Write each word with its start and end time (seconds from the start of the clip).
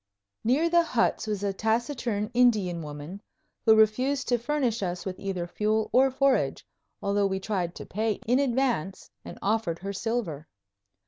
Near 0.43 0.67
the 0.67 0.81
huts 0.81 1.27
was 1.27 1.43
a 1.43 1.53
taciturn 1.53 2.31
Indian 2.33 2.81
woman, 2.81 3.21
who 3.67 3.75
refused 3.75 4.27
to 4.29 4.39
furnish 4.39 4.81
us 4.81 5.05
with 5.05 5.19
either 5.19 5.45
fuel 5.45 5.91
or 5.93 6.09
forage, 6.09 6.65
although 7.03 7.27
we 7.27 7.39
tried 7.39 7.75
to 7.75 7.85
pay 7.85 8.13
in 8.25 8.39
advance 8.39 9.11
and 9.23 9.37
offered 9.43 9.77
her 9.77 9.93
silver. 9.93 10.47